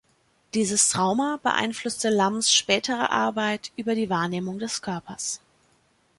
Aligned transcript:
Dieses 0.55 0.89
Trauma 0.89 1.37
beeinflusste 1.43 2.09
Lamms 2.09 2.51
spätere 2.51 3.11
Arbeit 3.11 3.71
über 3.75 3.93
die 3.93 4.09
Wahrnehmung 4.09 4.57
des 4.57 4.81
Körpers. 4.81 5.41